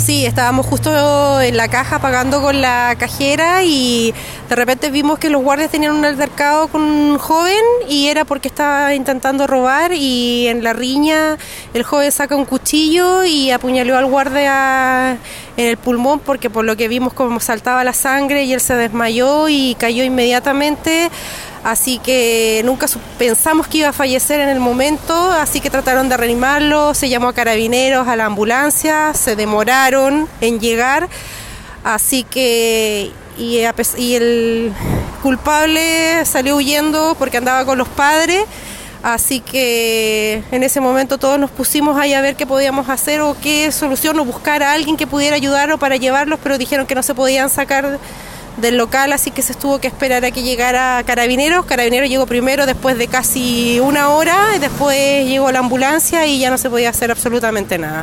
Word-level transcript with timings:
Sí, 0.00 0.24
estábamos 0.24 0.64
justo 0.64 1.42
en 1.42 1.58
la 1.58 1.68
caja 1.68 1.98
pagando 1.98 2.40
con 2.40 2.62
la 2.62 2.96
cajera 2.98 3.62
y 3.64 4.14
de 4.48 4.56
repente 4.56 4.90
vimos 4.90 5.18
que 5.18 5.28
los 5.28 5.42
guardias 5.42 5.70
tenían 5.70 5.94
un 5.94 6.06
altercado 6.06 6.68
con 6.68 6.80
un 6.80 7.18
joven 7.18 7.60
y 7.86 8.08
era 8.08 8.24
porque 8.24 8.48
estaba 8.48 8.94
intentando 8.94 9.46
robar 9.46 9.92
y 9.92 10.48
en 10.48 10.64
la 10.64 10.72
riña 10.72 11.36
el 11.74 11.82
joven 11.82 12.10
saca 12.12 12.34
un 12.34 12.46
cuchillo 12.46 13.24
y 13.24 13.50
apuñaló 13.50 13.98
al 13.98 14.06
guardia 14.06 15.18
en 15.58 15.66
el 15.66 15.76
pulmón 15.76 16.20
porque 16.20 16.48
por 16.48 16.64
lo 16.64 16.78
que 16.78 16.88
vimos 16.88 17.12
como 17.12 17.38
saltaba 17.38 17.84
la 17.84 17.92
sangre 17.92 18.44
y 18.44 18.54
él 18.54 18.60
se 18.62 18.76
desmayó 18.76 19.50
y 19.50 19.76
cayó 19.78 20.02
inmediatamente 20.02 21.10
así 21.64 21.98
que 21.98 22.62
nunca 22.64 22.86
pensamos 23.18 23.66
que 23.66 23.78
iba 23.78 23.88
a 23.88 23.92
fallecer 23.92 24.40
en 24.40 24.48
el 24.48 24.60
momento, 24.60 25.14
así 25.30 25.60
que 25.60 25.70
trataron 25.70 26.08
de 26.08 26.16
reanimarlo, 26.16 26.94
se 26.94 27.08
llamó 27.08 27.28
a 27.28 27.32
carabineros, 27.32 28.08
a 28.08 28.16
la 28.16 28.26
ambulancia, 28.26 29.12
se 29.14 29.36
demoraron 29.36 30.28
en 30.40 30.60
llegar, 30.60 31.08
así 31.84 32.24
que 32.24 33.12
y, 33.40 34.14
el 34.14 34.72
culpable 35.22 36.24
salió 36.24 36.56
huyendo 36.56 37.16
porque 37.18 37.38
andaba 37.38 37.64
con 37.64 37.78
los 37.78 37.88
padres. 37.88 38.44
Así 39.02 39.40
que 39.40 40.42
en 40.50 40.62
ese 40.62 40.78
momento 40.78 41.16
todos 41.16 41.38
nos 41.38 41.50
pusimos 41.50 41.98
ahí 41.98 42.12
a 42.12 42.20
ver 42.20 42.36
qué 42.36 42.46
podíamos 42.46 42.90
hacer 42.90 43.22
o 43.22 43.34
qué 43.40 43.72
solución 43.72 44.20
o 44.20 44.26
buscar 44.26 44.62
a 44.62 44.72
alguien 44.72 44.98
que 44.98 45.06
pudiera 45.06 45.36
ayudarlo 45.36 45.78
para 45.78 45.96
llevarlos, 45.96 46.38
pero 46.42 46.58
dijeron 46.58 46.86
que 46.86 46.94
no 46.94 47.02
se 47.02 47.14
podían 47.14 47.48
sacar 47.48 47.98
del 48.56 48.76
local, 48.76 49.12
así 49.12 49.30
que 49.30 49.42
se 49.42 49.54
tuvo 49.54 49.78
que 49.78 49.88
esperar 49.88 50.24
a 50.24 50.30
que 50.30 50.42
llegara 50.42 51.02
Carabineros. 51.04 51.66
Carabineros 51.66 52.08
llegó 52.08 52.26
primero 52.26 52.66
después 52.66 52.98
de 52.98 53.08
casi 53.08 53.80
una 53.80 54.10
hora, 54.10 54.36
y 54.56 54.58
después 54.58 55.26
llegó 55.26 55.50
la 55.52 55.60
ambulancia 55.60 56.26
y 56.26 56.38
ya 56.38 56.50
no 56.50 56.58
se 56.58 56.70
podía 56.70 56.90
hacer 56.90 57.10
absolutamente 57.10 57.78
nada. 57.78 57.98